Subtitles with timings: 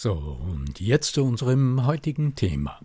[0.00, 2.78] So, und jetzt zu unserem heutigen Thema.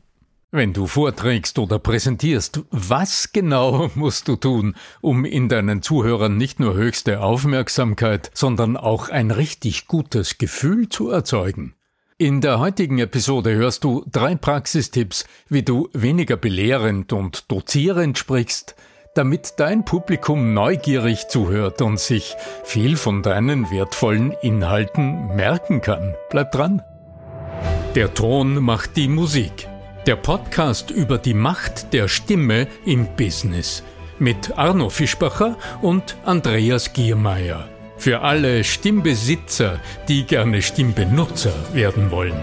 [0.50, 6.59] Wenn du vorträgst oder präsentierst, was genau musst du tun, um in deinen Zuhörern nicht
[6.59, 11.75] nur höchste Aufmerksamkeit, sondern auch ein richtig gutes Gefühl zu erzeugen?
[12.17, 18.75] In der heutigen Episode hörst du drei Praxistipps, wie du weniger belehrend und dozierend sprichst,
[19.14, 22.33] damit dein Publikum neugierig zuhört und sich
[22.64, 26.16] viel von deinen wertvollen Inhalten merken kann.
[26.31, 26.81] Bleib dran.
[27.95, 29.67] Der Ton macht die Musik.
[30.08, 33.83] Der Podcast über die Macht der Stimme im Business
[34.17, 37.70] mit Arno Fischbacher und Andreas Giermeier.
[37.97, 42.42] Für alle Stimmbesitzer, die gerne Stimmbenutzer werden wollen.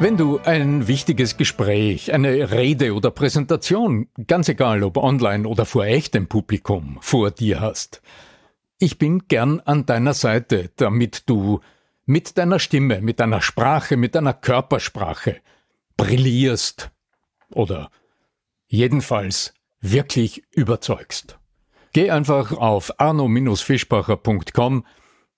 [0.00, 5.86] Wenn du ein wichtiges Gespräch, eine Rede oder Präsentation, ganz egal ob online oder vor
[5.86, 8.02] echtem Publikum, vor dir hast,
[8.78, 11.60] ich bin gern an deiner Seite, damit du
[12.04, 15.40] mit deiner Stimme, mit deiner Sprache, mit deiner Körpersprache
[15.96, 16.90] brillierst
[17.50, 17.90] oder
[18.66, 21.38] jedenfalls wirklich überzeugst.
[21.92, 24.86] Geh einfach auf arno-fischbacher.com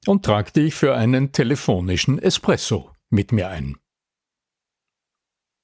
[0.07, 3.77] und trag dich für einen telefonischen Espresso mit mir ein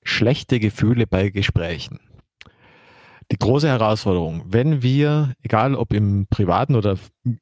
[0.03, 2.01] schlechte Gefühle bei Gesprächen.
[3.33, 6.97] Die große Herausforderung, wenn wir, egal ob im privaten oder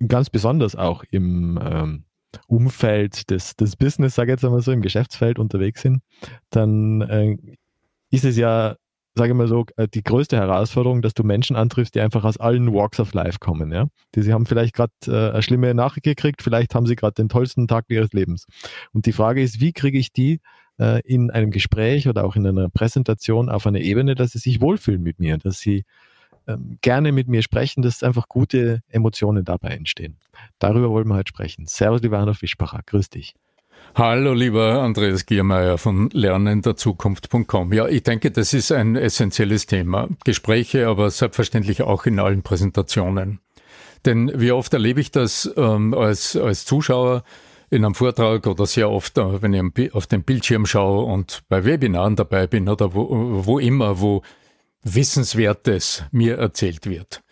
[0.06, 2.04] ganz besonders auch im ähm,
[2.46, 6.00] Umfeld des, des Business, sage ich jetzt einmal so, im Geschäftsfeld unterwegs sind,
[6.50, 7.36] dann äh,
[8.10, 8.76] ist es ja,
[9.14, 12.38] sage ich mal so, äh, die größte Herausforderung, dass du Menschen antriffst, die einfach aus
[12.38, 13.70] allen Walks of Life kommen.
[13.70, 13.86] Ja?
[14.14, 17.28] Die sie haben vielleicht gerade äh, eine schlimme Nachricht gekriegt, vielleicht haben sie gerade den
[17.28, 18.46] tollsten Tag ihres Lebens.
[18.92, 20.40] Und die Frage ist, wie kriege ich die
[20.78, 24.60] äh, in einem Gespräch oder auch in einer Präsentation auf eine Ebene, dass sie sich
[24.60, 25.84] wohlfühlen mit mir, dass sie
[26.46, 30.18] ähm, gerne mit mir sprechen, dass einfach gute Emotionen dabei entstehen.
[30.58, 31.66] Darüber wollen wir heute sprechen.
[31.66, 32.80] Servus, lieber Hanno Fischbacher.
[32.84, 33.34] Grüß dich.
[33.94, 37.72] Hallo, lieber Andreas Giermeier von lernenderzukunft.com.
[37.72, 40.08] Ja, ich denke, das ist ein essentielles Thema.
[40.24, 43.40] Gespräche, aber selbstverständlich auch in allen Präsentationen.
[44.04, 47.22] Denn wie oft erlebe ich das ähm, als, als Zuschauer,
[47.74, 51.64] in einem Vortrag oder sehr oft, äh, wenn ich auf den Bildschirm schaue und bei
[51.64, 53.08] Webinaren dabei bin oder wo,
[53.44, 54.22] wo immer, wo
[54.82, 57.22] Wissenswertes mir erzählt wird.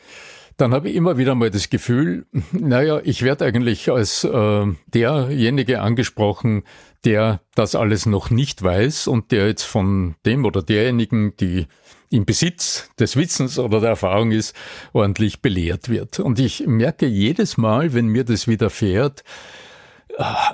[0.57, 5.81] Dann habe ich immer wieder mal das Gefühl, naja, ich werde eigentlich als äh, derjenige
[5.81, 6.65] angesprochen,
[7.05, 11.67] der das alles noch nicht weiß und der jetzt von dem oder derjenigen, die
[12.11, 14.55] im Besitz des Wissens oder der Erfahrung ist,
[14.93, 16.21] ordentlich belehrt wird.
[16.21, 19.25] Und ich merke jedes Mal, wenn mir das widerfährt,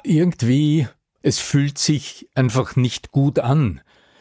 [0.04, 0.86] irgendwie,
[1.22, 3.80] es fühlt sich einfach nicht gut an.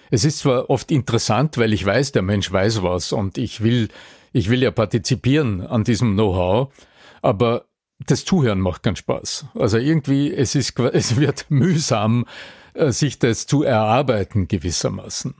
[0.10, 3.90] Es ist zwar oft interessant, weil ich weiß, der Mensch weiß was und ich will,
[4.34, 6.74] ich will ja partizipieren an diesem Know-how,
[7.22, 7.66] aber
[8.06, 9.48] das Zuhören macht keinen Spaß.
[9.56, 12.26] Also irgendwie, es ist, es wird mühsam,
[12.74, 15.36] äh, sich das zu erarbeiten gewissermaßen.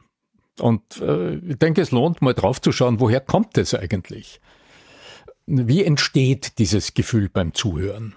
[0.60, 4.42] Und äh, ich denke, es lohnt mal draufzuschauen, woher kommt es eigentlich?
[5.46, 8.16] Wie entsteht dieses Gefühl beim Zuhören?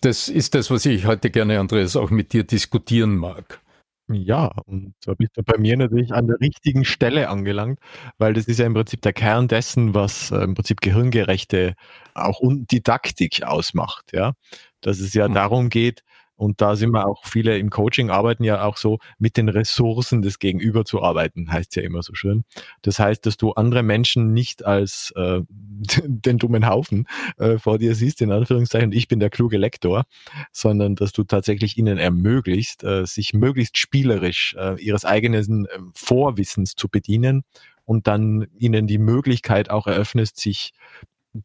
[0.00, 3.60] Das ist das, was ich heute gerne, Andreas, auch mit dir diskutieren mag.
[4.08, 7.80] Ja, und da bist du bei mir natürlich an der richtigen Stelle angelangt,
[8.18, 11.74] weil das ist ja im Prinzip der Kern dessen, was äh, im Prinzip gehirngerechte
[12.14, 14.34] auch Didaktik ausmacht, ja.
[14.80, 15.34] Dass es ja mhm.
[15.34, 16.04] darum geht,
[16.36, 20.22] Und da sind wir auch viele im Coaching arbeiten ja auch so mit den Ressourcen
[20.22, 22.44] des Gegenüber zu arbeiten, heißt ja immer so schön.
[22.82, 27.06] Das heißt, dass du andere Menschen nicht als äh, den dummen Haufen
[27.38, 30.04] äh, vor dir siehst, in Anführungszeichen, ich bin der kluge Lektor,
[30.52, 36.74] sondern dass du tatsächlich ihnen ermöglicht, äh, sich möglichst spielerisch äh, ihres eigenen äh, Vorwissens
[36.74, 37.44] zu bedienen
[37.84, 40.72] und dann ihnen die Möglichkeit auch eröffnest, sich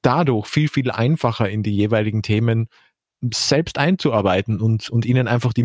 [0.01, 2.67] dadurch viel, viel einfacher in die jeweiligen Themen
[3.33, 5.61] selbst einzuarbeiten und, und ihnen einfach die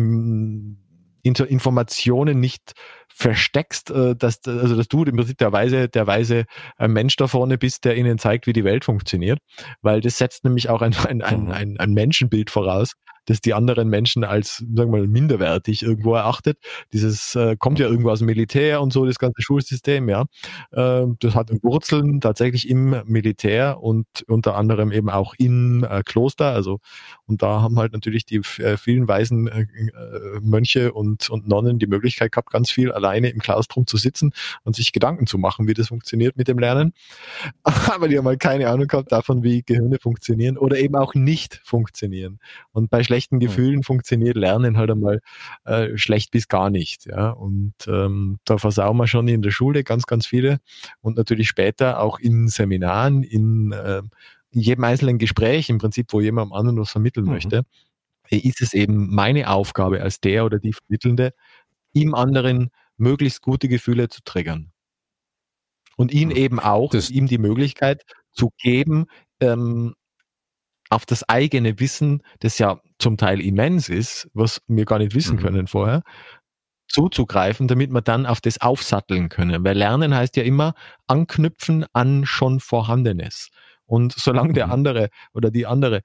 [1.23, 2.73] Informationen nicht
[3.09, 6.45] versteckst, äh, dass, also dass du im Prinzip der weise, der weise
[6.77, 9.39] äh, Mensch da vorne bist, der ihnen zeigt, wie die Welt funktioniert.
[9.81, 11.51] Weil das setzt nämlich auch ein, ein, ein, mhm.
[11.51, 12.93] ein, ein Menschenbild voraus,
[13.27, 16.57] das die anderen Menschen als, sagen wir mal, minderwertig irgendwo erachtet.
[16.93, 20.25] Dieses äh, kommt ja irgendwo aus dem Militär und so, das ganze Schulsystem, ja.
[20.71, 26.53] Äh, das hat Wurzeln tatsächlich im Militär und unter anderem eben auch in äh, Kloster.
[26.53, 26.79] Also,
[27.25, 31.79] und da haben halt natürlich die äh, vielen weisen äh, äh, Mönche und, und Nonnen
[31.79, 34.31] die Möglichkeit gehabt, ganz viel alleine im Klaustrum zu sitzen
[34.63, 36.93] und sich Gedanken zu machen, wie das funktioniert mit dem Lernen.
[37.63, 41.59] Aber die haben halt keine Ahnung gehabt davon, wie Gehirne funktionieren oder eben auch nicht
[41.65, 42.39] funktionieren.
[42.71, 45.21] Und bei schlechten Gefühlen funktioniert Lernen halt einmal
[45.65, 47.05] äh, schlecht bis gar nicht.
[47.05, 47.31] Ja?
[47.31, 50.59] Und ähm, da versauen wir schon in der Schule ganz, ganz viele
[51.01, 54.01] und natürlich später auch in Seminaren, in, äh,
[54.51, 57.31] in jedem einzelnen Gespräch im Prinzip, wo jemand am anderen was vermitteln mhm.
[57.31, 57.63] möchte,
[58.29, 61.33] ist es eben meine Aufgabe als der oder die Vermittelnde,
[61.93, 64.71] ihm anderen möglichst gute Gefühle zu triggern.
[65.95, 66.35] Und ihn mhm.
[66.35, 69.07] eben auch, das ihm die Möglichkeit zu geben,
[69.39, 69.95] ähm,
[70.89, 75.37] auf das eigene Wissen, das ja zum Teil immens ist, was wir gar nicht wissen
[75.37, 75.41] mhm.
[75.41, 76.03] können vorher,
[76.87, 79.63] zuzugreifen, damit wir dann auf das aufsatteln können.
[79.63, 80.73] Weil Lernen heißt ja immer
[81.07, 83.49] anknüpfen an schon Vorhandenes.
[83.85, 84.73] Und solange der mhm.
[84.73, 86.01] andere oder die andere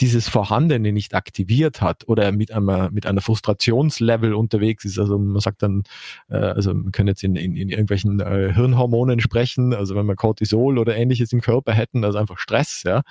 [0.00, 5.40] dieses Vorhandene nicht aktiviert hat oder mit einer, mit einer Frustrationslevel unterwegs ist, also man
[5.40, 5.82] sagt dann,
[6.28, 10.16] äh, also man kann jetzt in, in, in irgendwelchen äh, Hirnhormonen sprechen, also wenn wir
[10.16, 13.02] Cortisol oder ähnliches im Körper hätten, also einfach Stress, ja,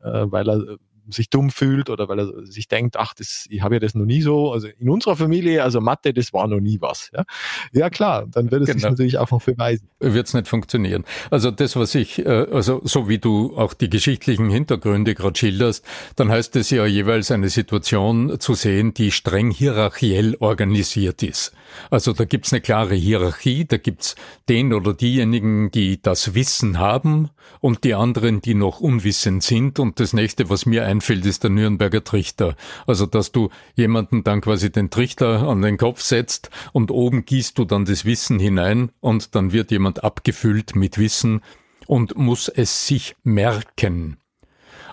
[0.00, 0.76] äh, weil er
[1.10, 4.04] sich dumm fühlt oder weil er sich denkt, ach, das, ich habe ja das noch
[4.04, 4.52] nie so.
[4.52, 7.10] Also in unserer Familie, also Mathe, das war noch nie was.
[7.14, 7.24] Ja,
[7.72, 8.78] ja klar, dann wird es genau.
[8.78, 9.88] sich natürlich auch noch beweisen.
[10.00, 11.04] Wird es nicht funktionieren.
[11.30, 15.84] Also das, was ich, äh, also so wie du auch die geschichtlichen Hintergründe gerade schilderst,
[16.16, 21.52] dann heißt es ja jeweils eine Situation zu sehen, die streng hierarchiell organisiert ist.
[21.90, 24.14] Also da gibt's eine klare Hierarchie, da gibt's
[24.48, 27.30] den oder diejenigen, die das Wissen haben
[27.60, 29.78] und die anderen, die noch unwissend sind.
[29.78, 32.56] Und das nächste, was mir einfällt, ist der Nürnberger Trichter.
[32.86, 37.56] Also dass du jemanden dann quasi den Trichter an den Kopf setzt und oben gießt
[37.58, 41.42] du dann das Wissen hinein und dann wird jemand abgefüllt mit Wissen
[41.86, 44.18] und muss es sich merken.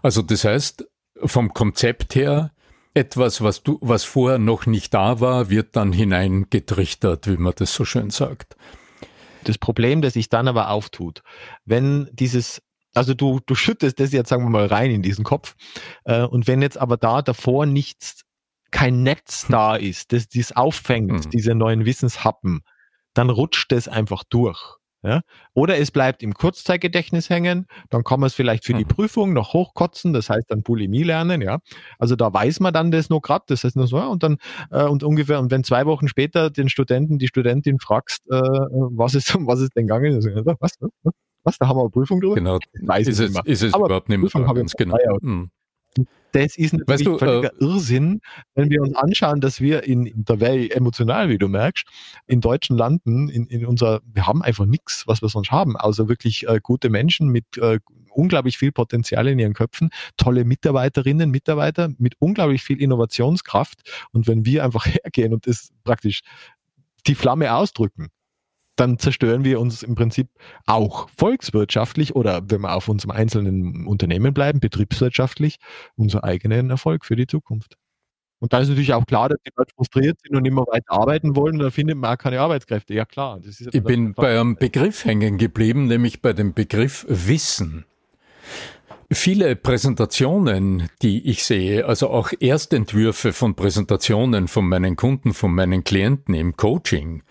[0.01, 0.87] Also das heißt,
[1.23, 2.51] vom Konzept her
[2.93, 7.73] etwas, was du, was vorher noch nicht da war, wird dann hineingetrichtert, wie man das
[7.73, 8.55] so schön sagt.
[9.43, 11.21] Das Problem, das sich dann aber auftut,
[11.65, 12.61] wenn dieses
[12.95, 15.55] also du, du schüttest das jetzt, sagen wir mal, rein in diesen Kopf.
[16.05, 18.23] Äh, und wenn jetzt aber da davor nichts,
[18.71, 19.51] kein Netz hm.
[19.51, 21.29] da ist, das dies auffängt, mhm.
[21.29, 22.61] diese neuen Wissenshappen,
[23.13, 24.59] dann rutscht es einfach durch.
[25.05, 25.21] Ja?
[25.53, 28.89] Oder es bleibt im Kurzzeitgedächtnis hängen, dann kann man es vielleicht für die mhm.
[28.89, 31.59] Prüfung noch hochkotzen, das heißt dann Bulimie lernen, ja.
[31.99, 34.37] Also da weiß man dann das nur gerade, das heißt nur so, und dann
[34.71, 39.13] äh, und ungefähr, und wenn zwei Wochen später den Studenten, die Studentin fragst, äh, was
[39.13, 40.71] ist, was ist denn gegangen, ist, was, was,
[41.03, 41.13] was,
[41.45, 42.35] da haben wir eine Prüfung drüber?
[42.35, 44.97] Genau, weiß ist, es, ist es Aber überhaupt nicht mehr ganz genau.
[45.21, 45.51] Mhm.
[46.33, 48.19] Das ist natürlich weißt du, völliger äh, Irrsinn,
[48.55, 51.87] wenn wir uns anschauen, dass wir in, in der Welt emotional, wie du merkst,
[52.27, 56.09] in deutschen Landen, in, in unser, wir haben einfach nichts, was wir sonst haben, außer
[56.09, 61.91] wirklich äh, gute Menschen mit äh, unglaublich viel Potenzial in ihren Köpfen, tolle Mitarbeiterinnen, Mitarbeiter
[61.97, 64.07] mit unglaublich viel Innovationskraft.
[64.11, 66.21] Und wenn wir einfach hergehen und das praktisch
[67.07, 68.09] die Flamme ausdrücken,
[68.75, 70.27] dann zerstören wir uns im Prinzip
[70.65, 75.57] auch volkswirtschaftlich oder wenn wir auf unserem einzelnen Unternehmen bleiben, betriebswirtschaftlich,
[75.95, 77.77] unseren eigenen Erfolg für die Zukunft.
[78.39, 81.35] Und dann ist natürlich auch klar, dass die Leute frustriert sind und immer weiter arbeiten
[81.35, 82.93] wollen, da findet man auch keine Arbeitskräfte.
[82.93, 83.39] Ja klar.
[83.43, 87.85] Ich bin bei einem Begriff hängen geblieben, nämlich bei dem Begriff Wissen.
[89.11, 95.83] Viele Präsentationen, die ich sehe, also auch Erstentwürfe von Präsentationen von meinen Kunden, von meinen
[95.83, 97.21] Klienten im Coaching,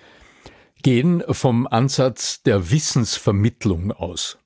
[0.85, 4.39] gehen vom Ansatz der Wissensvermittlung aus.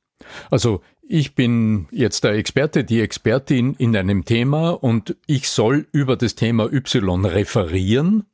[0.50, 6.16] Also ich bin jetzt der Experte, die Expertin in einem Thema und ich soll über
[6.16, 8.24] das Thema Y referieren.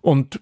[0.00, 0.40] Und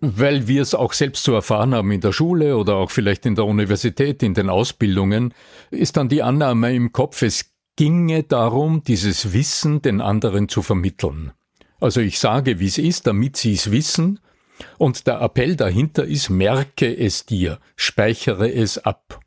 [0.00, 3.34] weil wir es auch selbst zu erfahren haben in der Schule oder auch vielleicht in
[3.34, 5.32] der Universität, in den Ausbildungen,
[5.70, 11.32] ist dann die Annahme im Kopf, es ginge darum, dieses Wissen den anderen zu vermitteln.
[11.80, 14.20] Also ich sage, wie es ist, damit Sie es wissen.
[14.78, 19.20] Und der Appell dahinter ist, merke es dir, speichere es ab.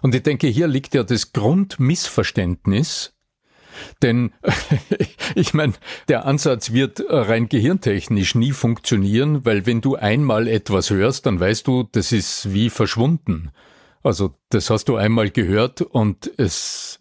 [0.00, 3.14] Und ich denke, hier liegt ja das Grundmissverständnis,
[4.02, 4.32] denn
[5.34, 5.74] ich meine,
[6.08, 11.66] der Ansatz wird rein gehirntechnisch nie funktionieren, weil wenn du einmal etwas hörst, dann weißt
[11.66, 13.50] du, das ist wie verschwunden.
[14.02, 17.00] Also das hast du einmal gehört und es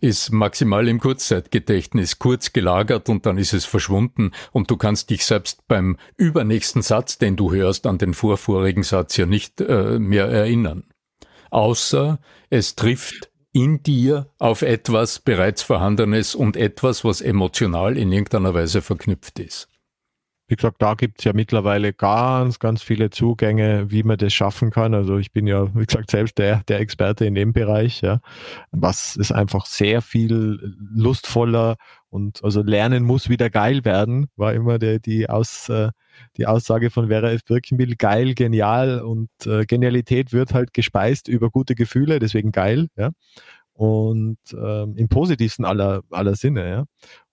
[0.00, 5.24] ist maximal im Kurzzeitgedächtnis kurz gelagert und dann ist es verschwunden und du kannst dich
[5.24, 10.26] selbst beim übernächsten Satz, den du hörst, an den vorvorigen Satz ja nicht äh, mehr
[10.26, 10.84] erinnern.
[11.50, 12.18] Außer
[12.50, 18.82] es trifft in dir auf etwas bereits Vorhandenes und etwas, was emotional in irgendeiner Weise
[18.82, 19.68] verknüpft ist.
[20.48, 24.70] Wie gesagt, da gibt es ja mittlerweile ganz, ganz viele Zugänge, wie man das schaffen
[24.70, 24.94] kann.
[24.94, 28.20] Also ich bin ja, wie gesagt, selbst der, der Experte in dem Bereich, ja.
[28.70, 31.76] Was ist einfach sehr viel lustvoller
[32.10, 35.90] und also Lernen muss wieder geil werden, war immer der, die, Aus, äh,
[36.36, 37.44] die Aussage von Vera F.
[37.44, 43.10] Birkenbill, geil, genial und äh, Genialität wird halt gespeist über gute Gefühle, deswegen geil, ja
[43.76, 46.68] und ähm, im positivsten aller, aller Sinne.
[46.68, 46.84] Ja?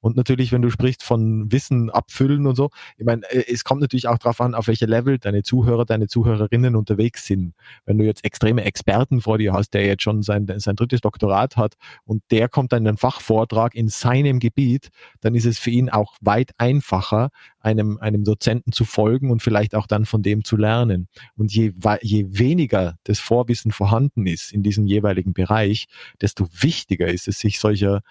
[0.03, 3.79] Und natürlich, wenn du sprichst von Wissen abfüllen und so, ich meine, äh, es kommt
[3.79, 7.53] natürlich auch darauf an, auf welcher Level deine Zuhörer, deine Zuhörerinnen unterwegs sind.
[7.85, 11.55] Wenn du jetzt extreme Experten vor dir hast, der jetzt schon sein, sein drittes Doktorat
[11.55, 14.89] hat und der kommt dann in einen Fachvortrag in seinem Gebiet,
[15.21, 17.29] dann ist es für ihn auch weit einfacher,
[17.61, 21.07] einem, einem Dozenten zu folgen und vielleicht auch dann von dem zu lernen.
[21.37, 25.85] Und je, je weniger das Vorwissen vorhanden ist in diesem jeweiligen Bereich,
[26.19, 28.01] desto wichtiger ist es, sich solcher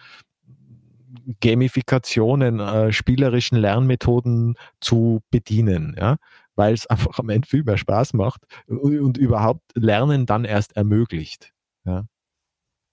[1.41, 6.17] Gamifikationen, äh, spielerischen Lernmethoden zu bedienen, ja,
[6.57, 10.77] weil es einfach am Ende viel mehr Spaß macht und, und überhaupt Lernen dann erst
[10.77, 11.53] ermöglicht.
[11.85, 12.05] Ja.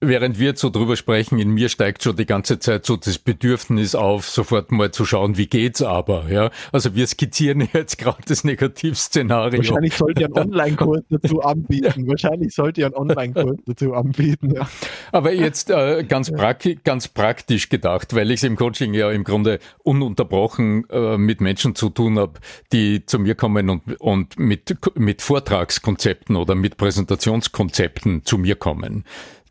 [0.02, 3.96] Während wir so drüber sprechen, in mir steigt schon die ganze Zeit so das Bedürfnis
[3.96, 6.52] auf, sofort mal zu schauen, wie geht's aber, ja.
[6.72, 9.58] Also wir skizzieren jetzt gerade das Negativszenario.
[9.58, 12.08] Wahrscheinlich sollt ihr einen Online-Kurs dazu anbieten.
[12.08, 14.70] Wahrscheinlich sollt ihr einen Online-Kurs dazu anbieten, ja.
[15.12, 19.26] Aber jetzt äh, ganz, praktisch, ganz praktisch gedacht, weil ich es im Coaching ja im
[19.26, 22.40] Grunde ununterbrochen äh, mit Menschen zu tun habe,
[22.72, 29.04] die zu mir kommen und, und mit, mit Vortragskonzepten oder mit Präsentationskonzepten zu mir kommen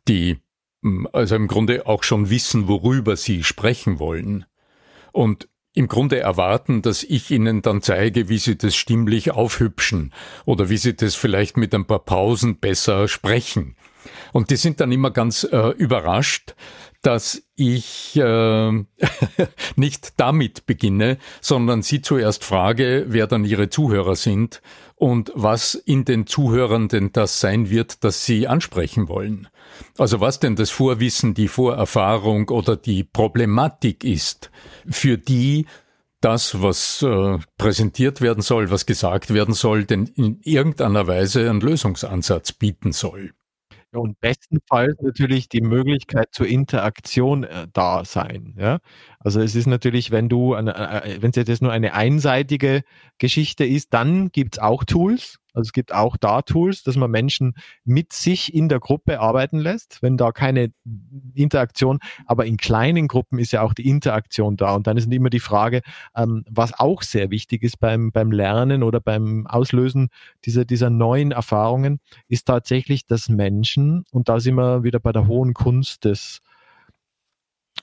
[0.09, 0.39] die
[0.83, 4.45] hm, also im Grunde auch schon wissen, worüber sie sprechen wollen.
[5.13, 10.13] Und im Grunde erwarten, dass ich ihnen dann zeige, wie sie das stimmlich aufhübschen
[10.45, 13.77] oder wie sie das vielleicht mit ein paar Pausen besser sprechen.
[14.33, 16.55] Und die sind dann immer ganz äh, überrascht,
[17.03, 18.73] dass ich äh,
[19.77, 24.61] nicht damit beginne, sondern sie zuerst frage, wer dann ihre Zuhörer sind
[24.97, 29.49] und was in den Zuhörern denn das sein wird, das sie ansprechen wollen.
[29.97, 34.51] Also was denn das Vorwissen, die Vorerfahrung oder die Problematik ist,
[34.89, 35.67] für die
[36.21, 41.61] das, was äh, präsentiert werden soll, was gesagt werden soll, denn in irgendeiner Weise einen
[41.61, 43.33] Lösungsansatz bieten soll.
[43.93, 48.55] Und bestenfalls natürlich die Möglichkeit zur Interaktion äh, da sein.
[48.59, 48.81] Ja?
[49.21, 52.83] Also es ist natürlich, wenn du, äh, äh, wenn es jetzt nur eine einseitige
[53.19, 55.39] Geschichte ist, dann gibt's auch Tools.
[55.55, 59.59] Also es gibt auch da Tools, dass man Menschen mit sich in der Gruppe arbeiten
[59.59, 60.73] lässt, wenn da keine
[61.35, 64.77] Interaktion, aber in kleinen Gruppen ist ja auch die Interaktion da.
[64.77, 65.81] Und dann ist immer die Frage,
[66.15, 70.11] ähm, was auch sehr wichtig ist beim, beim Lernen oder beim Auslösen
[70.45, 71.99] dieser, dieser neuen Erfahrungen,
[72.29, 76.41] ist tatsächlich, dass Menschen, und da sind wir wieder bei der hohen Kunst des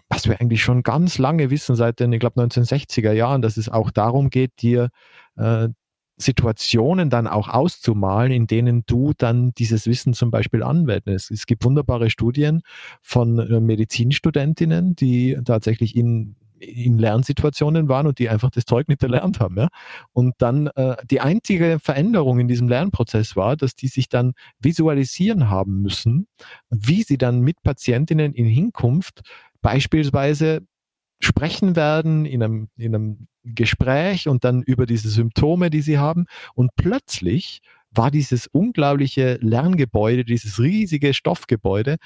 [0.10, 3.70] was wir eigentlich schon ganz lange wissen, seit den, ich glaube, 1960er Jahren, dass es
[3.70, 4.90] auch darum geht, dir
[5.36, 5.70] äh,
[6.18, 11.32] Situationen dann auch auszumalen, in denen du dann dieses Wissen zum Beispiel anwendest.
[11.32, 12.62] Es gibt wunderbare Studien
[13.02, 16.36] von äh, Medizinstudentinnen, die tatsächlich in
[16.66, 19.58] in Lernsituationen waren und die einfach das Zeug nicht erlernt haben.
[19.58, 19.68] Ja?
[20.14, 25.50] Und dann äh, die einzige Veränderung in diesem Lernprozess war, dass die sich dann visualisieren
[25.50, 26.28] haben müssen,
[26.70, 29.22] wie sie dann mit Patientinnen in Hinkunft
[29.62, 30.62] beispielsweise
[31.20, 36.26] sprechen werden in einem, in einem Gespräch und dann über diese Symptome, die sie haben.
[36.54, 41.98] Und plötzlich war dieses unglaubliche Lerngebäude, dieses riesige Stoffgebäude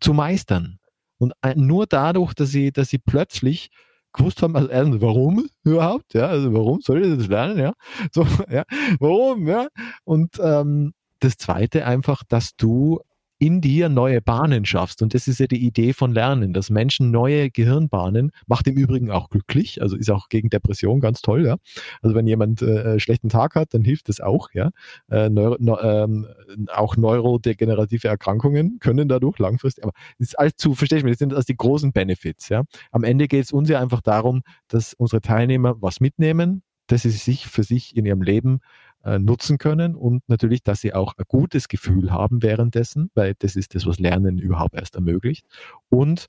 [0.00, 0.78] zu meistern.
[1.18, 3.70] Und nur dadurch, dass sie, dass sie plötzlich
[4.18, 7.72] gewusst haben, also erstens, warum überhaupt, ja, also warum soll ich das lernen, ja,
[8.12, 8.64] so, ja,
[9.00, 9.68] warum, ja,
[10.04, 13.00] und ähm, das zweite einfach, dass du
[13.38, 15.02] in dir neue Bahnen schaffst.
[15.02, 19.10] Und das ist ja die Idee von Lernen, dass Menschen neue Gehirnbahnen, macht im Übrigen
[19.10, 21.56] auch glücklich, also ist auch gegen Depression ganz toll, ja.
[22.02, 24.70] Also wenn jemand äh, schlechten Tag hat, dann hilft das auch, ja.
[25.10, 26.26] Äh, Neuro, ne, ähm,
[26.74, 31.32] auch neurodegenerative Erkrankungen können dadurch langfristig, aber das ist allzu, verstehe ich mich, das sind
[31.34, 32.64] also die großen Benefits, ja.
[32.90, 37.10] Am Ende geht es uns ja einfach darum, dass unsere Teilnehmer was mitnehmen, dass sie
[37.10, 38.60] sich für sich in ihrem Leben
[39.04, 43.56] äh, nutzen können und natürlich, dass sie auch ein gutes Gefühl haben währenddessen, weil das
[43.56, 45.46] ist das, was Lernen überhaupt erst ermöglicht.
[45.88, 46.26] Und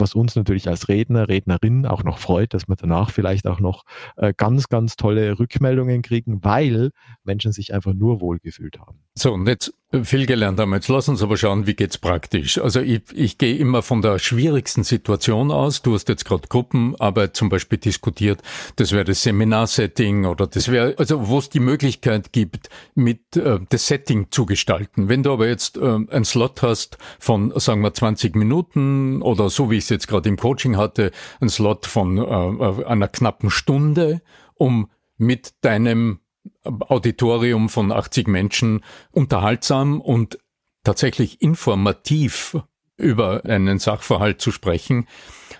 [0.00, 3.84] was uns natürlich als Redner, Rednerin auch noch freut, dass wir danach vielleicht auch noch
[4.16, 6.90] äh, ganz, ganz tolle Rückmeldungen kriegen, weil
[7.22, 8.98] Menschen sich einfach nur wohlgefühlt haben.
[9.14, 10.72] So, und jetzt viel gelernt haben.
[10.72, 12.58] Jetzt lass uns aber schauen, wie geht's praktisch.
[12.58, 15.82] Also ich, ich gehe immer von der schwierigsten Situation aus.
[15.82, 18.40] Du hast jetzt gerade Gruppenarbeit zum Beispiel diskutiert.
[18.76, 23.58] Das wäre das Seminarsetting oder das wäre, also wo es die Möglichkeit gibt, mit äh,
[23.68, 25.08] das Setting zu gestalten.
[25.08, 29.70] Wenn du aber jetzt äh, einen Slot hast von, sagen wir, 20 Minuten oder so
[29.70, 34.22] wie ich es jetzt gerade im Coaching hatte, einen Slot von äh, einer knappen Stunde,
[34.54, 36.20] um mit deinem
[36.64, 40.38] Auditorium von 80 Menschen unterhaltsam und
[40.84, 42.56] tatsächlich informativ
[42.96, 45.06] über einen Sachverhalt zu sprechen,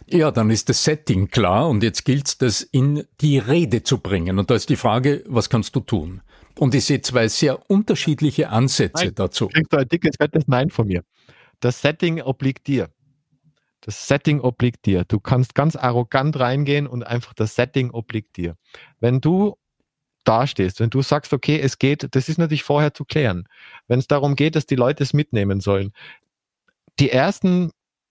[0.06, 3.98] ja, dann ist das Setting klar und jetzt gilt es, das in die Rede zu
[3.98, 4.38] bringen.
[4.38, 6.20] Und da ist die Frage, was kannst du tun?
[6.58, 9.48] Und ich sehe zwei sehr unterschiedliche Ansätze Nein, dazu.
[9.48, 11.02] Kriegst du ein dickes, fettes Nein von mir.
[11.60, 12.90] Das Setting obliegt dir.
[13.80, 15.04] Das Setting obliegt dir.
[15.04, 18.56] Du kannst ganz arrogant reingehen und einfach das Setting obliegt dir.
[18.98, 19.56] Wenn du
[20.24, 23.48] dastehst, wenn du sagst, okay, es geht, das ist natürlich vorher zu klären.
[23.88, 25.92] Wenn es darum geht, dass die Leute es mitnehmen sollen,
[26.98, 27.70] die ersten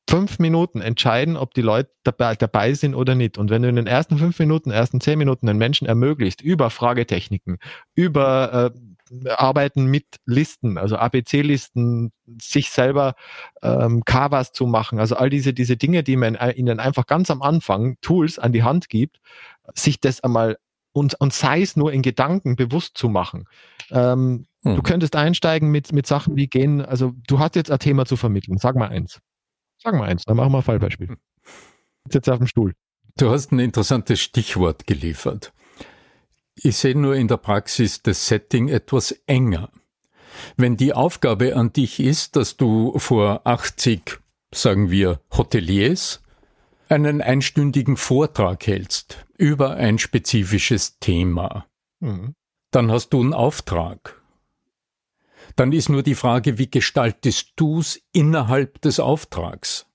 [0.09, 3.37] fünf Minuten entscheiden, ob die Leute dabei, dabei sind oder nicht.
[3.37, 6.71] Und wenn du in den ersten fünf Minuten, ersten zehn Minuten den Menschen ermöglicht, über
[6.71, 7.59] Fragetechniken,
[7.93, 12.11] über äh, Arbeiten mit Listen, also ABC-Listen,
[12.41, 13.13] sich selber
[13.61, 17.43] ähm, Kavas zu machen, also all diese, diese Dinge, die man ihnen einfach ganz am
[17.43, 19.19] Anfang Tools an die Hand gibt,
[19.75, 20.57] sich das einmal
[20.91, 23.46] und, und sei es nur in Gedanken bewusst zu machen.
[23.91, 24.75] Ähm, hm.
[24.75, 28.15] Du könntest einsteigen mit, mit Sachen wie gehen, also du hast jetzt ein Thema zu
[28.15, 28.58] vermitteln.
[28.58, 29.19] Sag mal eins.
[29.77, 31.15] Sag mal eins, dann machen wir ein Fallbeispiel.
[32.12, 32.74] Jetzt auf dem Stuhl.
[33.17, 35.53] Du hast ein interessantes Stichwort geliefert.
[36.55, 39.69] Ich sehe nur in der Praxis das Setting etwas enger.
[40.58, 44.19] Wenn die Aufgabe an dich ist, dass du vor 80,
[44.53, 46.22] sagen wir, Hoteliers
[46.89, 51.65] einen einstündigen Vortrag hältst über ein spezifisches Thema,
[52.00, 52.36] mhm.
[52.71, 54.21] dann hast du einen Auftrag.
[55.56, 59.86] Dann ist nur die Frage, wie gestaltest du es innerhalb des Auftrags?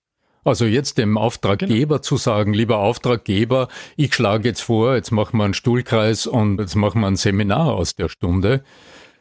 [0.44, 2.02] Also jetzt dem Auftraggeber genau.
[2.02, 6.74] zu sagen, lieber Auftraggeber, ich schlage jetzt vor, jetzt machen wir einen Stuhlkreis und jetzt
[6.74, 8.62] machen wir ein Seminar aus der Stunde.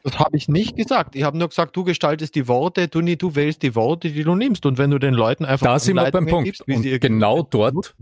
[0.03, 1.15] Das habe ich nicht gesagt.
[1.15, 4.23] Ich habe nur gesagt, du gestaltest die Worte, du, nie, du wählst die Worte, die
[4.23, 4.65] du nimmst.
[4.65, 5.65] Und wenn du den Leuten einfach.
[5.65, 6.45] Da sind wir beim Punkt.
[6.45, 7.95] Gibst, und genau dort.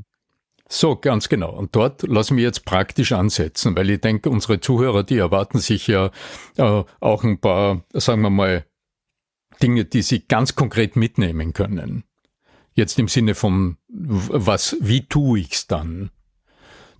[0.68, 1.52] So, ganz genau.
[1.52, 5.88] Und dort lassen wir jetzt praktisch ansetzen, weil ich denke, unsere Zuhörer, die erwarten sich
[5.88, 6.12] ja
[6.58, 8.66] äh, auch ein paar, sagen wir mal,
[9.62, 12.04] Dinge, die sie ganz konkret mitnehmen können.
[12.74, 16.10] Jetzt im Sinne von, was, wie tue ich's dann?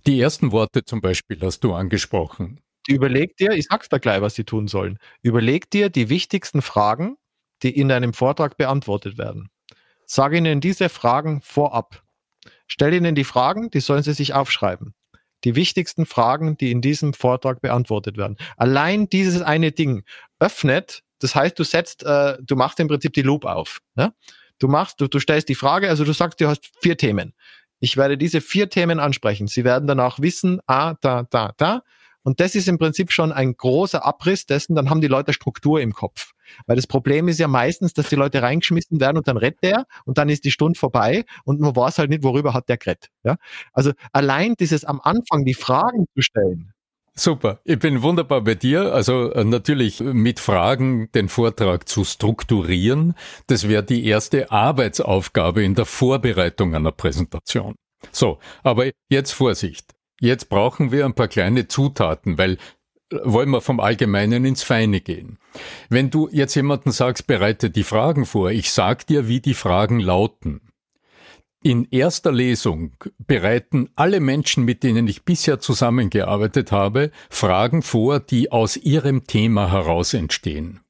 [0.06, 2.60] Die ersten Worte zum Beispiel hast du angesprochen.
[2.88, 4.98] Überleg dir, ich sag's da gleich, was sie tun sollen.
[5.22, 7.16] Überleg dir die wichtigsten Fragen,
[7.62, 9.50] die in deinem Vortrag beantwortet werden.
[10.04, 12.02] Sag ihnen diese Fragen vorab.
[12.66, 14.94] Stell ihnen die Fragen, die sollen sie sich aufschreiben.
[15.44, 18.36] Die wichtigsten Fragen, die in diesem Vortrag beantwortet werden.
[18.56, 20.04] Allein dieses eine Ding
[20.38, 23.80] öffnet, das heißt, du setzt, äh, du machst im Prinzip die Loop auf.
[23.94, 24.12] Ne?
[24.58, 27.34] Du machst, du, du stellst die Frage, also du sagst, du hast vier Themen.
[27.80, 29.48] Ich werde diese vier Themen ansprechen.
[29.48, 31.82] Sie werden danach wissen, ah, da, da, da.
[32.22, 35.80] Und das ist im Prinzip schon ein großer Abriss dessen, dann haben die Leute Struktur
[35.80, 36.32] im Kopf.
[36.66, 39.86] Weil das Problem ist ja meistens, dass die Leute reingeschmissen werden und dann rettet der
[40.04, 43.10] und dann ist die Stunde vorbei und man weiß halt nicht, worüber hat der gerettet.
[43.24, 43.36] Ja?
[43.72, 46.72] Also allein dieses am Anfang die Fragen zu stellen,
[47.14, 48.94] Super, ich bin wunderbar bei dir.
[48.94, 53.14] Also äh, natürlich mit Fragen den Vortrag zu strukturieren,
[53.48, 57.74] das wäre die erste Arbeitsaufgabe in der Vorbereitung einer Präsentation.
[58.12, 59.92] So, aber jetzt Vorsicht.
[60.22, 62.52] Jetzt brauchen wir ein paar kleine Zutaten, weil
[63.10, 65.36] äh, wollen wir vom Allgemeinen ins Feine gehen.
[65.88, 69.98] Wenn du jetzt jemanden sagst, bereite die Fragen vor, ich sag dir, wie die Fragen
[69.98, 70.60] lauten.
[71.64, 78.52] In erster Lesung bereiten alle Menschen, mit denen ich bisher zusammengearbeitet habe, Fragen vor, die
[78.52, 80.82] aus ihrem Thema heraus entstehen.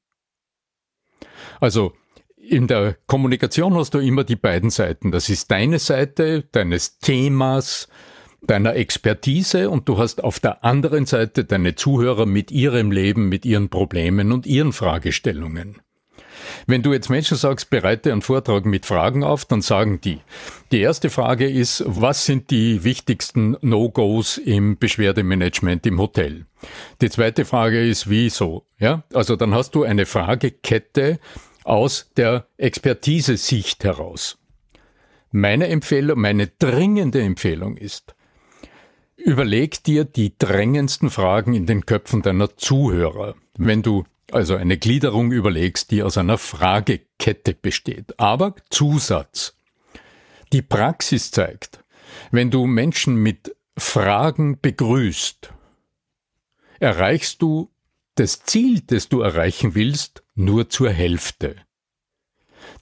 [1.59, 1.93] Also
[2.37, 5.11] in der Kommunikation hast du immer die beiden Seiten.
[5.11, 7.87] Das ist deine Seite, deines Themas,
[8.47, 13.45] deiner Expertise und du hast auf der anderen Seite deine Zuhörer mit ihrem Leben, mit
[13.45, 15.81] ihren Problemen und ihren Fragestellungen.
[16.67, 20.19] Wenn du jetzt Menschen sagst, bereite einen Vortrag mit Fragen auf, dann sagen die.
[20.71, 26.45] Die erste Frage ist, was sind die wichtigsten No-Gos im Beschwerdemanagement im Hotel?
[27.01, 28.65] Die zweite Frage ist, wieso?
[28.79, 31.19] Ja, also dann hast du eine Fragekette
[31.63, 34.37] aus der Expertise-Sicht heraus.
[35.31, 38.15] Meine Empfehlung, meine dringende Empfehlung ist,
[39.23, 43.35] überleg dir die drängendsten Fragen in den Köpfen deiner Zuhörer.
[43.57, 48.19] Wenn du also eine Gliederung überlegst, die aus einer Fragekette besteht.
[48.19, 49.55] Aber Zusatz.
[50.51, 51.83] Die Praxis zeigt,
[52.31, 55.51] wenn du Menschen mit Fragen begrüßt,
[56.79, 57.71] erreichst du
[58.15, 61.55] das Ziel, das du erreichen willst, nur zur Hälfte.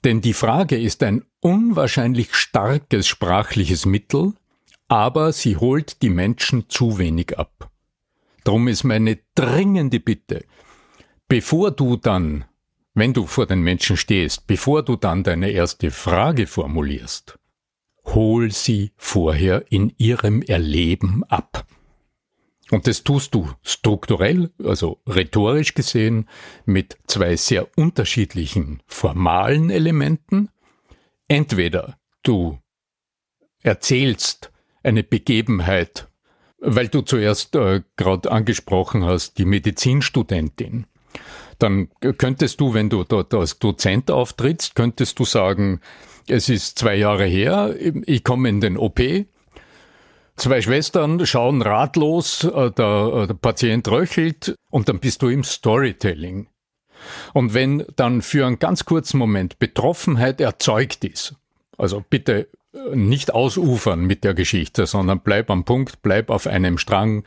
[0.04, 4.34] Denn die Frage ist ein unwahrscheinlich starkes sprachliches Mittel,
[4.92, 7.72] aber sie holt die Menschen zu wenig ab.
[8.44, 10.44] Drum ist meine dringende Bitte,
[11.30, 12.44] bevor du dann,
[12.94, 17.40] wenn du vor den Menschen stehst, bevor du dann deine erste Frage formulierst,
[18.04, 21.66] hol sie vorher in ihrem Erleben ab.
[22.70, 26.28] Und das tust du strukturell, also rhetorisch gesehen,
[26.66, 30.50] mit zwei sehr unterschiedlichen formalen Elementen.
[31.30, 32.60] Entweder du
[33.64, 34.52] erzählst
[34.84, 36.08] eine Begebenheit,
[36.60, 40.86] weil du zuerst äh, gerade angesprochen hast, die Medizinstudentin,
[41.60, 45.80] dann könntest du, wenn du dort als Dozent auftrittst, könntest du sagen,
[46.28, 49.00] es ist zwei Jahre her, ich komme in den OP,
[50.36, 55.44] zwei Schwestern schauen ratlos, äh, der, äh, der Patient röchelt und dann bist du im
[55.44, 56.48] Storytelling.
[57.34, 61.36] Und wenn dann für einen ganz kurzen Moment Betroffenheit erzeugt ist,
[61.78, 62.48] also bitte
[62.94, 67.24] nicht ausufern mit der Geschichte, sondern bleib am Punkt, bleib auf einem Strang,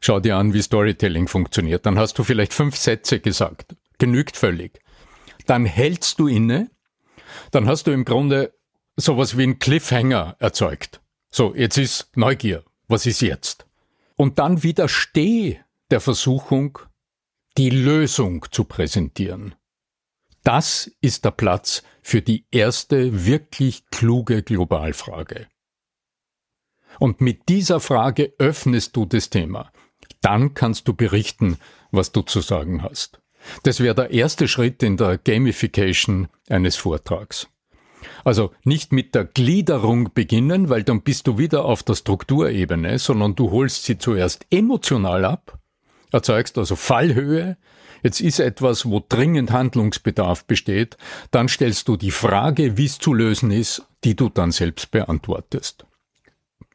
[0.00, 1.84] schau dir an, wie Storytelling funktioniert.
[1.86, 3.76] Dann hast du vielleicht fünf Sätze gesagt.
[3.98, 4.80] Genügt völlig.
[5.46, 6.70] Dann hältst du inne,
[7.50, 8.52] dann hast du im Grunde
[8.96, 11.00] sowas wie ein Cliffhanger erzeugt.
[11.30, 12.64] So, jetzt ist Neugier.
[12.88, 13.66] Was ist jetzt?
[14.16, 16.78] Und dann widersteh der Versuchung,
[17.56, 19.54] die Lösung zu präsentieren.
[20.48, 25.46] Das ist der Platz für die erste wirklich kluge Globalfrage.
[26.98, 29.70] Und mit dieser Frage öffnest du das Thema.
[30.22, 31.58] Dann kannst du berichten,
[31.90, 33.20] was du zu sagen hast.
[33.62, 37.48] Das wäre der erste Schritt in der Gamification eines Vortrags.
[38.24, 43.34] Also nicht mit der Gliederung beginnen, weil dann bist du wieder auf der Strukturebene, sondern
[43.34, 45.58] du holst sie zuerst emotional ab,
[46.10, 47.58] erzeugst also Fallhöhe,
[48.02, 50.96] jetzt ist etwas, wo dringend Handlungsbedarf besteht,
[51.30, 55.86] dann stellst du die Frage, wie es zu lösen ist, die du dann selbst beantwortest.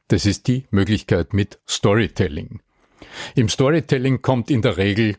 [0.08, 2.62] Das ist die Möglichkeit mit Storytelling.
[3.36, 5.18] Im Storytelling kommt in der Regel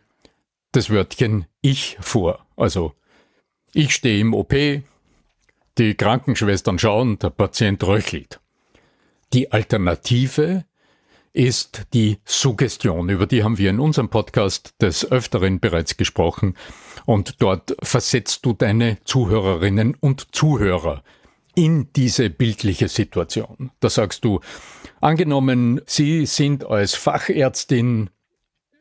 [0.72, 2.44] das Wörtchen ich vor.
[2.56, 2.94] Also
[3.72, 4.54] ich stehe im OP,
[5.78, 8.40] die Krankenschwestern schauen, der Patient röchelt.
[9.32, 10.64] Die Alternative
[11.34, 13.10] ist die Suggestion.
[13.10, 16.56] Über die haben wir in unserem Podcast des Öfteren bereits gesprochen.
[17.04, 21.02] Und dort versetzt du deine Zuhörerinnen und Zuhörer
[21.54, 23.72] in diese bildliche Situation.
[23.80, 24.40] Da sagst du,
[25.00, 28.10] angenommen, Sie sind als Fachärztin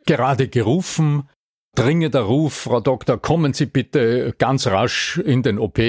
[0.05, 1.29] gerade gerufen,
[1.75, 5.79] dringender Ruf, Frau Doktor, kommen Sie bitte ganz rasch in den OP.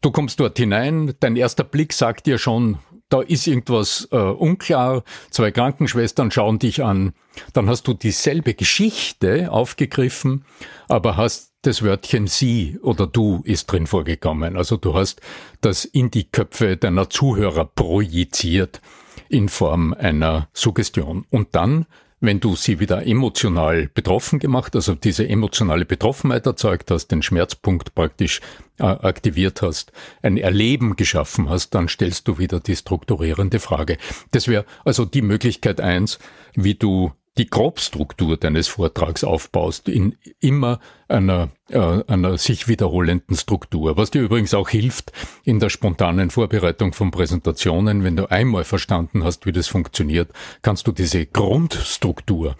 [0.00, 2.78] Du kommst dort hinein, dein erster Blick sagt dir schon,
[3.12, 7.12] da ist irgendwas äh, unklar, zwei Krankenschwestern schauen dich an,
[7.52, 10.44] dann hast du dieselbe Geschichte aufgegriffen,
[10.88, 14.56] aber hast das Wörtchen sie oder du ist drin vorgekommen.
[14.56, 15.20] Also du hast
[15.60, 18.80] das in die Köpfe deiner Zuhörer projiziert
[19.28, 21.24] in Form einer Suggestion.
[21.30, 21.86] Und dann
[22.22, 27.94] wenn du sie wieder emotional betroffen gemacht, also diese emotionale Betroffenheit erzeugt hast, den Schmerzpunkt
[27.96, 28.40] praktisch
[28.78, 33.98] äh, aktiviert hast, ein Erleben geschaffen hast, dann stellst du wieder die strukturierende Frage.
[34.30, 36.20] Das wäre also die Möglichkeit eins,
[36.54, 43.96] wie du die Grobstruktur deines Vortrags aufbaust in immer einer, äh, einer sich wiederholenden Struktur,
[43.96, 45.12] was dir übrigens auch hilft
[45.44, 48.04] in der spontanen Vorbereitung von Präsentationen.
[48.04, 52.56] Wenn du einmal verstanden hast, wie das funktioniert, kannst du diese Grundstruktur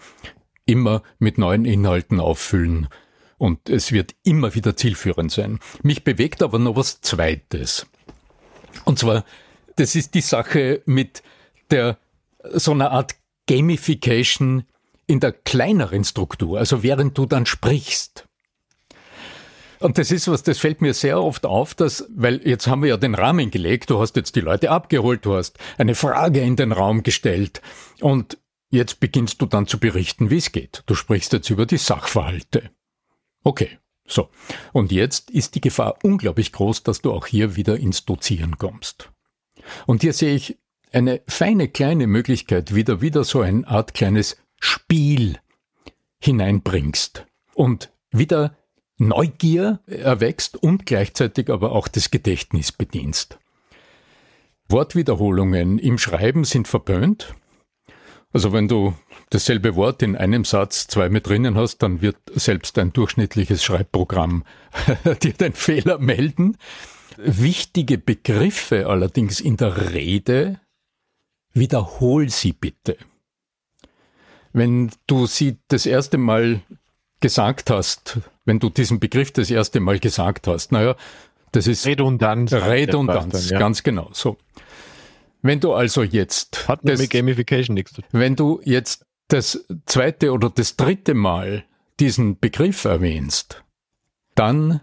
[0.65, 2.87] immer mit neuen Inhalten auffüllen
[3.37, 5.59] und es wird immer wieder zielführend sein.
[5.83, 7.85] Mich bewegt aber noch was Zweites.
[8.85, 9.23] Und zwar,
[9.75, 11.21] das ist die Sache mit
[11.69, 11.97] der
[12.53, 13.15] so einer Art
[13.47, 14.63] Gamification
[15.05, 18.27] in der kleineren Struktur, also während du dann sprichst.
[19.79, 22.89] Und das ist was, das fällt mir sehr oft auf, dass, weil jetzt haben wir
[22.89, 26.55] ja den Rahmen gelegt, du hast jetzt die Leute abgeholt, du hast eine Frage in
[26.55, 27.61] den Raum gestellt
[27.99, 28.37] und
[28.69, 30.83] jetzt beginnst du dann zu berichten, wie es geht.
[30.85, 32.71] Du sprichst jetzt über die Sachverhalte.
[33.43, 34.29] Okay, So,
[34.73, 39.11] und jetzt ist die Gefahr unglaublich groß, dass du auch hier wieder ins Dozieren kommst.
[39.85, 40.57] Und hier sehe ich
[40.93, 45.39] eine feine kleine Möglichkeit, wie du wieder so eine Art kleines Spiel
[46.19, 48.55] hineinbringst und wieder
[48.97, 53.39] Neugier erwächst und gleichzeitig aber auch das Gedächtnis bedienst.
[54.69, 57.33] Wortwiederholungen im Schreiben sind verböhnt.
[58.31, 58.95] Also wenn du
[59.29, 64.43] dasselbe Wort in einem Satz zweimal drinnen hast, dann wird selbst ein durchschnittliches Schreibprogramm
[65.21, 66.57] dir den Fehler melden.
[67.17, 70.59] Wichtige Begriffe allerdings in der Rede,
[71.53, 72.97] wiederhol sie bitte.
[74.51, 76.61] Wenn du sie das erste Mal
[77.19, 80.95] gesagt hast, wenn du diesen Begriff das erste Mal gesagt hast, naja,
[81.51, 82.51] das ist Redundanz.
[82.51, 83.59] Redundanz, dann, ja.
[83.59, 84.09] ganz genau.
[84.11, 84.37] So.
[85.41, 86.67] Wenn du also jetzt.
[86.67, 88.09] Hat das, mit Gamification nichts zu tun.
[88.11, 91.63] Wenn du jetzt das zweite oder das dritte Mal
[91.99, 93.63] diesen Begriff erwähnst,
[94.35, 94.81] dann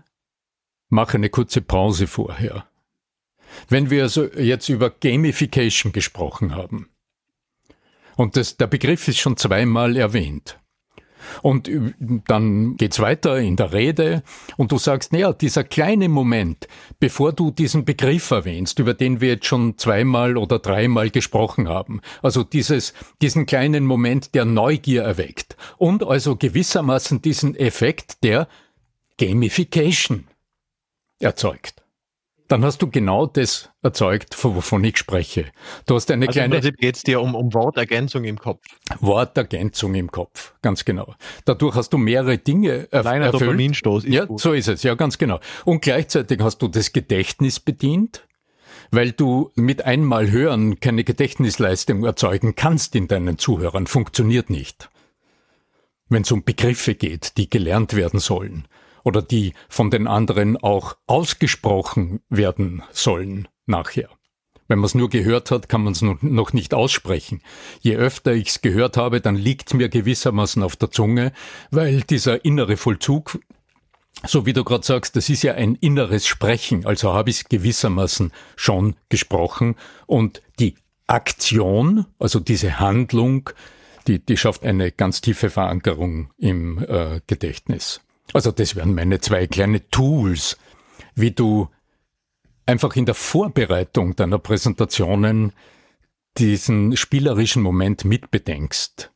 [0.89, 2.67] mach eine kurze Pause vorher.
[3.69, 6.89] Wenn wir also jetzt über Gamification gesprochen haben,
[8.17, 10.61] und das, der Begriff ist schon zweimal erwähnt,
[11.43, 11.71] und
[12.27, 14.23] dann geht's weiter in der Rede
[14.57, 19.31] und du sagst, naja, dieser kleine Moment, bevor du diesen Begriff erwähnst, über den wir
[19.31, 25.57] jetzt schon zweimal oder dreimal gesprochen haben, also dieses, diesen kleinen Moment, der Neugier erweckt
[25.79, 28.49] und also gewissermaßen diesen Effekt der
[29.19, 30.27] Gamification
[31.19, 31.83] erzeugt
[32.51, 35.47] dann hast du genau das erzeugt, wovon ich spreche.
[35.87, 36.57] Du hast eine also kleine.
[36.57, 38.65] Im Prinzip geht es dir um, um Wortergänzung im Kopf.
[38.99, 41.15] Wortergänzung im Kopf, ganz genau.
[41.45, 43.43] Dadurch hast du mehrere Dinge erf Kleiner erfüllt.
[43.43, 44.05] Dopaminstoß.
[44.07, 44.41] ja, gut.
[44.41, 45.39] so ist es, ja, ganz genau.
[45.65, 48.27] Und gleichzeitig hast du das Gedächtnis bedient,
[48.91, 53.87] weil du mit einmal hören keine Gedächtnisleistung erzeugen kannst in deinen Zuhörern.
[53.87, 54.91] Funktioniert nicht.
[56.09, 58.67] Wenn es um Begriffe geht, die gelernt werden sollen
[59.05, 64.09] oder die von den anderen auch ausgesprochen werden sollen nachher.
[64.71, 67.43] Wenn man es nur gehört hat, kann man es noch nicht aussprechen.
[67.81, 71.33] Je öfter ich es gehört habe, dann liegt mir gewissermaßen auf der Zunge,
[71.73, 73.41] weil dieser innere Vollzug,
[74.25, 77.49] so wie du gerade sagst, das ist ja ein inneres Sprechen, also habe ich es
[77.49, 79.75] gewissermaßen schon gesprochen
[80.07, 80.77] und die
[81.09, 83.51] Aktion, also diese Handlung,
[84.07, 88.03] die, die schafft eine ganz tiefe Verankerung im äh, Gedächtnis.
[88.33, 90.57] Also das wären meine zwei kleine Tools,
[91.15, 91.69] wie du
[92.67, 95.53] einfach in der Vorbereitung deiner Präsentationen
[96.39, 99.11] diesen spielerischen Moment mitbedenkst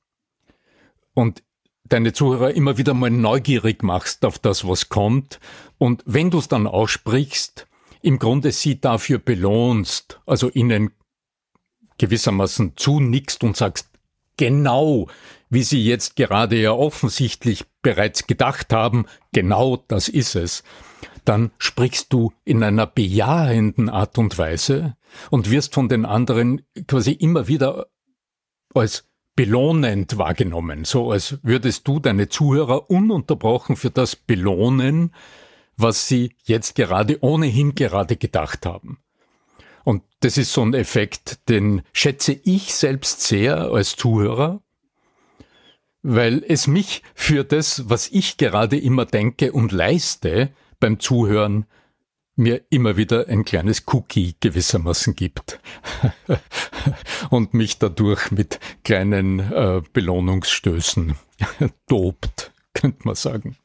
[1.14, 1.42] und
[1.84, 5.38] deine Zuhörer immer wieder mal neugierig machst auf das, was kommt.
[5.78, 7.68] Und wenn du es dann aussprichst,
[8.02, 10.90] im Grunde sie dafür belohnst, also ihnen
[11.98, 13.88] gewissermaßen zunickst und sagst,
[14.36, 15.08] genau
[15.50, 20.64] wie Sie jetzt gerade ja offensichtlich bereits gedacht haben, genau das ist es,
[21.24, 24.96] dann sprichst du in einer bejahenden Art und Weise
[25.30, 27.86] und wirst von den anderen quasi immer wieder
[28.74, 35.12] als belohnend wahrgenommen, so als würdest du deine Zuhörer ununterbrochen für das belohnen,
[35.76, 38.98] was sie jetzt gerade ohnehin gerade gedacht haben.
[39.82, 44.62] Und das ist so ein Effekt, den schätze ich selbst sehr als Zuhörer,
[46.04, 51.64] weil es mich für das, was ich gerade immer denke und leiste beim Zuhören,
[52.36, 55.60] mir immer wieder ein kleines Cookie gewissermaßen gibt
[57.30, 61.14] und mich dadurch mit kleinen äh, Belohnungsstößen
[61.88, 63.56] dobt, könnte man sagen.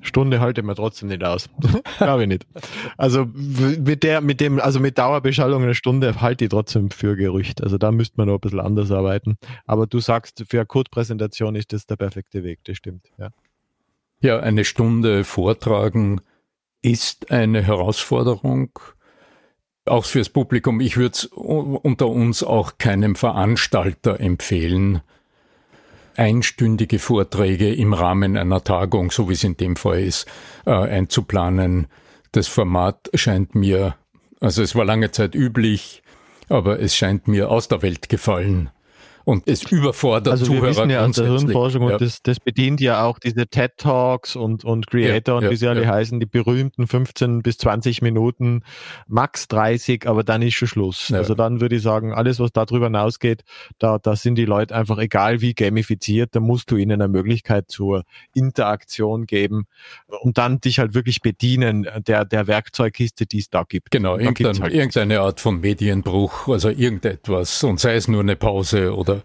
[0.00, 1.48] Stunde halte man trotzdem nicht aus.
[1.98, 2.46] Glaube ich nicht.
[2.96, 7.62] Also mit der, mit dem, also mit Dauerbeschallung eine Stunde halte ich trotzdem für Gerücht.
[7.62, 9.38] Also da müsste man noch ein bisschen anders arbeiten.
[9.66, 13.30] Aber du sagst, für eine Kurzpräsentation ist das der perfekte Weg, das stimmt, ja.
[14.20, 16.20] Ja, eine Stunde vortragen
[16.82, 18.70] ist eine Herausforderung.
[19.84, 20.80] Auch fürs Publikum.
[20.80, 25.00] Ich würde es unter uns auch keinem Veranstalter empfehlen,
[26.18, 30.26] einstündige Vorträge im Rahmen einer Tagung, so wie es in dem Fall ist,
[30.66, 31.86] äh, einzuplanen.
[32.32, 33.96] Das Format scheint mir,
[34.40, 36.02] also es war lange Zeit üblich,
[36.48, 38.70] aber es scheint mir aus der Welt gefallen
[39.28, 41.92] und es überfordert also Zuhörer wir wissen ja aus der Hirnforschung ja.
[41.92, 45.56] und das, das bedient ja auch diese TED Talks und, und Creator ja, und wie
[45.56, 48.62] sie alle heißen, die berühmten 15 bis 20 Minuten,
[49.06, 51.12] max 30, aber dann ist schon Schluss.
[51.12, 53.42] Also dann würde ich sagen, alles, was darüber hinausgeht,
[53.78, 57.70] da, da sind die Leute einfach, egal wie gamifiziert, da musst du ihnen eine Möglichkeit
[57.70, 59.66] zur Interaktion geben
[60.06, 63.90] und dann dich halt wirklich bedienen der, der Werkzeugkiste, die es da gibt.
[63.90, 68.96] Genau, irgendein, halt irgendeine Art von Medienbruch, also irgendetwas und sei es nur eine Pause
[68.96, 69.24] oder oder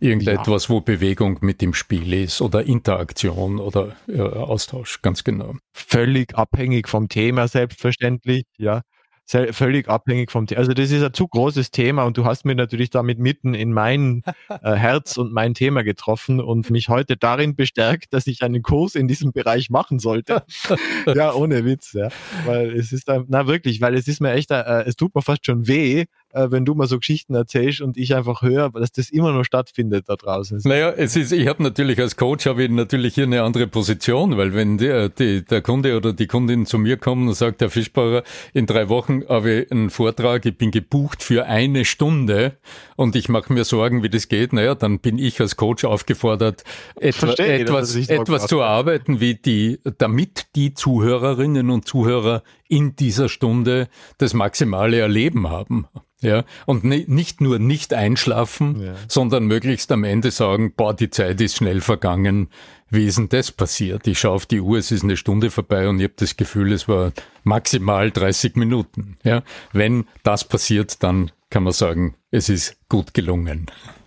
[0.00, 0.70] irgendetwas, ja.
[0.70, 5.54] wo Bewegung mit im Spiel ist oder Interaktion oder äh, Austausch, ganz genau.
[5.72, 8.82] Völlig abhängig vom Thema, selbstverständlich, ja
[9.26, 10.60] völlig abhängig vom Thema.
[10.60, 13.72] Also das ist ein zu großes Thema und du hast mir natürlich damit mitten in
[13.72, 18.62] mein äh, Herz und mein Thema getroffen und mich heute darin bestärkt, dass ich einen
[18.62, 20.44] Kurs in diesem Bereich machen sollte.
[21.14, 22.08] ja, ohne Witz, ja.
[22.44, 25.46] Weil es ist, na wirklich, weil es ist mir echt, äh, es tut mir fast
[25.46, 29.10] schon weh, äh, wenn du mal so Geschichten erzählst und ich einfach höre, dass das
[29.10, 30.60] immer noch stattfindet da draußen.
[30.64, 34.36] Naja, es ist, ich habe natürlich als Coach habe ich natürlich hier eine andere Position,
[34.36, 37.70] weil wenn der, die, der Kunde oder die Kundin zu mir kommt und sagt, Herr
[37.70, 42.56] Fischbacher, in drei Wochen habe ich einen Vortrag, ich bin gebucht für eine Stunde
[42.96, 46.64] und ich mache mir Sorgen, wie das geht, naja, dann bin ich als Coach aufgefordert,
[46.96, 53.28] etwa, Verstehe, etwas, etwas zu arbeiten, wie die, damit die Zuhörerinnen und Zuhörer in dieser
[53.28, 55.86] Stunde das maximale Erleben haben.
[56.20, 58.94] Ja, und nicht nur nicht einschlafen, ja.
[59.08, 62.48] sondern möglichst am Ende sagen, boah, die Zeit ist schnell vergangen.
[62.88, 64.06] Wie ist denn das passiert?
[64.06, 66.72] Ich schaue auf die Uhr, es ist eine Stunde vorbei und ich habe das Gefühl,
[66.72, 69.18] es war maximal 30 Minuten.
[69.22, 69.42] Ja,
[69.74, 73.66] wenn das passiert, dann kann man sagen, es ist gut gelungen.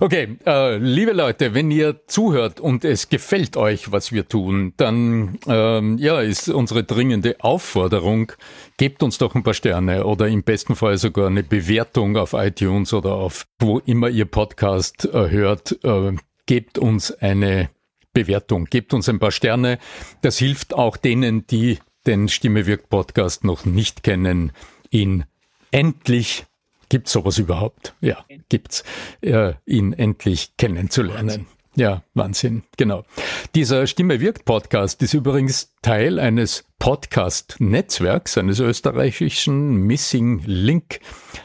[0.00, 5.40] Okay, äh, liebe Leute, wenn ihr zuhört und es gefällt euch, was wir tun, dann
[5.48, 8.30] ähm, ja, ist unsere dringende Aufforderung,
[8.76, 12.92] gebt uns doch ein paar Sterne oder im besten Fall sogar eine Bewertung auf iTunes
[12.92, 15.82] oder auf wo immer ihr Podcast äh, hört.
[15.84, 16.12] Äh,
[16.46, 17.68] gebt uns eine
[18.12, 19.78] Bewertung, gebt uns ein paar Sterne.
[20.22, 24.52] Das hilft auch denen, die den Stimme wirkt Podcast noch nicht kennen,
[24.90, 25.24] ihn
[25.72, 26.46] endlich
[26.88, 27.94] Gibt's sowas überhaupt?
[28.00, 28.84] Ja, gibt's.
[29.20, 31.46] Äh, ihn endlich kennenzulernen.
[31.78, 33.04] Ja, Wahnsinn, genau.
[33.54, 40.98] Dieser Stimme wirkt Podcast ist übrigens Teil eines Podcast-Netzwerks, eines österreichischen Missing Link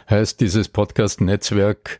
[0.09, 1.99] heißt dieses Podcast-Netzwerk,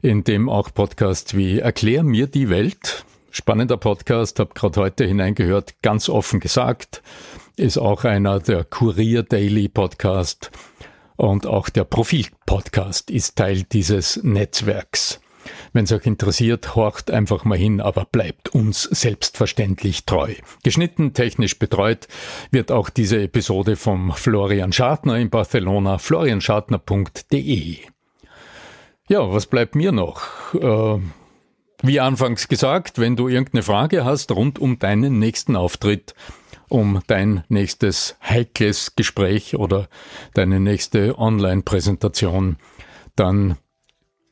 [0.00, 5.74] in dem auch Podcasts wie Erklär mir die Welt, spannender Podcast, habe gerade heute hineingehört,
[5.82, 7.02] ganz offen gesagt,
[7.56, 10.50] ist auch einer der Kurier Daily Podcast
[11.16, 15.20] und auch der Profil-Podcast ist Teil dieses Netzwerks.
[15.72, 20.34] Wenn es euch interessiert, horcht einfach mal hin, aber bleibt uns selbstverständlich treu.
[20.64, 22.08] Geschnitten, technisch betreut
[22.50, 27.76] wird auch diese Episode vom Florian Schartner in Barcelona, florianschartner.de.
[29.08, 30.54] Ja, was bleibt mir noch?
[30.54, 31.00] Äh,
[31.82, 36.14] wie anfangs gesagt, wenn du irgendeine Frage hast rund um deinen nächsten Auftritt,
[36.68, 39.88] um dein nächstes heikles Gespräch oder
[40.34, 42.58] deine nächste Online-Präsentation,
[43.14, 43.56] dann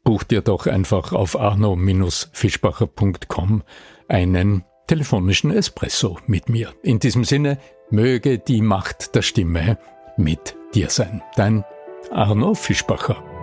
[0.05, 3.62] buch dir doch einfach auf arno-fischbacher.com
[4.09, 6.73] einen telefonischen Espresso mit mir.
[6.83, 7.59] In diesem Sinne,
[7.90, 9.79] möge die Macht der Stimme
[10.16, 11.23] mit dir sein.
[11.37, 11.64] Dein
[12.11, 13.34] Arno Fischbacher.